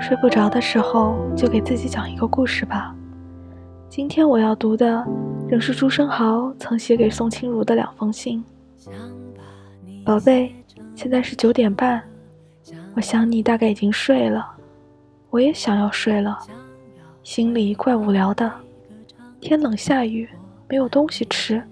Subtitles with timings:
[0.00, 2.94] 睡不着的时候，就给自己讲一个故事吧。
[3.88, 5.06] 今天我要读的，
[5.46, 8.42] 仍是朱生豪曾写给宋清如的两封信。
[10.02, 10.54] 宝贝，
[10.96, 12.02] 现在是九点半，
[12.94, 14.50] 我想你大概已经睡了，
[15.28, 16.38] 我也想要睡了，
[17.22, 18.50] 心里怪无聊的。
[19.38, 20.26] 天冷下雨，
[20.66, 21.62] 没有东西吃，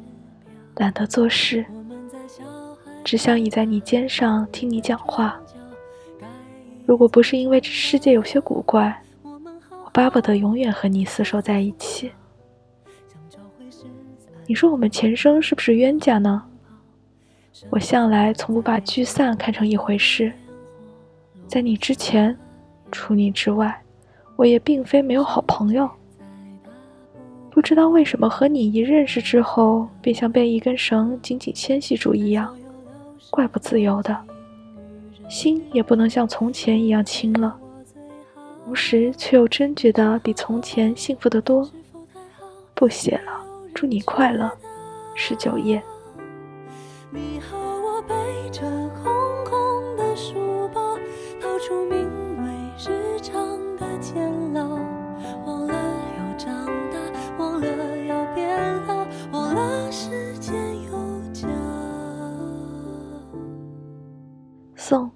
[0.76, 1.64] 懒得做事，
[3.03, 5.40] 只想倚在你肩上听你讲话。
[6.89, 12.11] 如果不是因为这世界有些古怪，我巴不得永远和你厮守在一起。
[14.47, 16.43] 你说我们前生是不是冤家呢？
[17.69, 20.33] 我向来从不把聚散看成一回事。
[21.47, 22.35] 在你之前，
[22.91, 23.79] 除你之外，
[24.36, 25.86] 我也并非没有好朋友。
[27.50, 32.56] 不知道为什么和你一认识之后，便像被一根绳紧紧牵系住一样，
[33.28, 34.19] 怪不自由的。
[35.28, 37.56] 心也不能像从前一样轻了，
[38.64, 41.68] 同时却又真觉得比从前幸福得多。
[42.74, 44.50] 不写了，祝你快乐，
[45.14, 45.82] 十九页。
[47.10, 48.14] 你和我背
[48.50, 48.62] 着
[49.02, 49.12] 空
[49.44, 50.96] 空的书包，
[51.40, 51.98] 逃出名
[52.42, 54.64] 为日常的监牢，
[55.44, 56.98] 忘了要长大，
[57.38, 57.66] 忘了
[58.06, 60.92] 要变老，忘了时间有
[61.32, 61.48] 脚。
[64.76, 65.10] 送。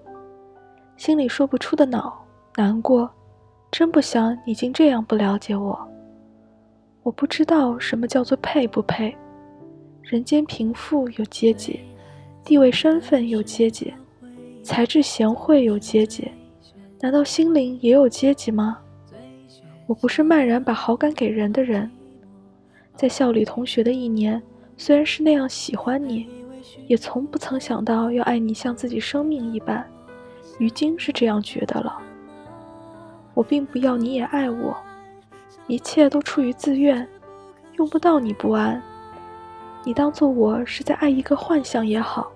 [1.04, 3.10] 心里说不出的恼难过，
[3.72, 5.76] 真不想你竟这样不了解我。
[7.02, 9.12] 我不知道什么叫做配不配。
[10.04, 11.80] 人间贫富有阶级，
[12.44, 13.92] 地位身份有阶级，
[14.62, 16.30] 才智贤惠有阶级，
[17.00, 18.78] 难道心灵也有阶级吗？
[19.88, 21.90] 我不是漫然把好感给人的人，
[22.94, 24.40] 在校里同学的一年，
[24.76, 26.28] 虽然是那样喜欢你，
[26.86, 29.84] 也从不曾想到要爱你像自己生命一般。
[30.62, 32.00] 于今是这样觉得了。
[33.34, 34.76] 我并不要你也爱我，
[35.66, 37.08] 一切都出于自愿，
[37.78, 38.80] 用不到你不安。
[39.82, 42.30] 你当做我是在爱一个幻象也好，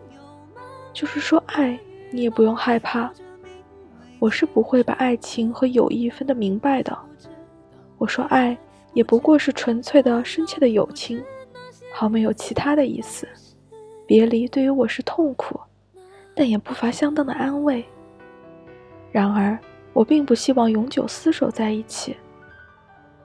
[0.92, 1.78] 就是说爱
[2.10, 3.09] 你也不用害怕。
[4.19, 6.98] 我是不会把爱情和友谊分得明白的。
[7.97, 8.59] 我说爱
[8.92, 11.22] 也不过是纯粹的深切的友情，
[11.94, 13.28] 毫没有其他的意思。
[14.04, 15.60] 别离对于我是痛苦，
[16.34, 17.84] 但也不乏相当的安慰。
[19.12, 19.59] 然而，
[19.93, 22.17] 我并不希望永久厮守在一起。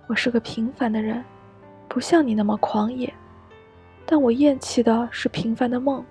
[0.08, 1.24] 我是个平凡的人，
[1.88, 3.14] 不像你那么狂野，
[4.06, 6.03] 但我厌弃的是平凡的梦。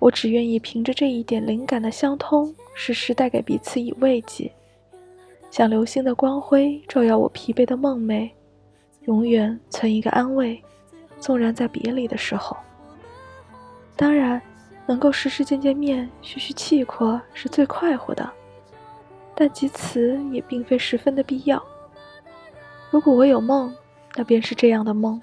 [0.00, 4.52] 我只愿意凭着这一点灵感的相通，时时带给彼此以慰藉，
[5.50, 8.30] 像流星的光辉照耀我疲惫的梦寐，
[9.02, 10.60] 永远存一个安慰，
[11.18, 12.56] 纵然在别离的时候。
[13.96, 14.42] 当然，
[14.86, 18.28] 能够时时见见面，叙叙气阔，是最快活的。
[19.34, 21.62] 但及此也并非十分的必要。
[22.90, 23.74] 如果我有梦，
[24.14, 25.20] 那便是这样的梦；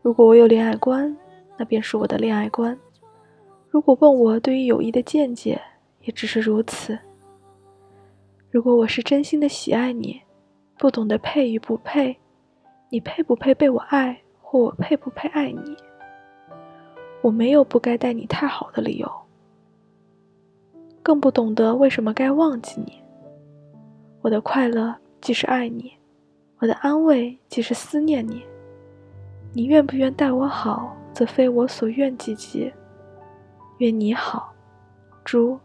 [0.00, 1.14] 如果我有恋爱观，
[1.56, 2.74] 那便是我的恋爱观；
[3.68, 5.60] 如果问我对于友谊的见解，
[6.02, 6.98] 也只是如此。
[8.50, 10.22] 如果我是真心的喜爱你，
[10.78, 12.16] 不懂得配与不配，
[12.88, 15.76] 你配不配被我爱，或我配不配爱你，
[17.20, 19.10] 我没有不该待你太好的理由，
[21.02, 23.02] 更不懂得为什么该忘记你。
[24.20, 25.92] 我的快乐即是爱你，
[26.58, 28.44] 我的安慰即是思念你。
[29.54, 32.16] 你愿不愿待我好，则非我所愿。
[32.18, 32.72] 积极，
[33.78, 34.52] 愿你好，
[35.24, 35.58] 朱。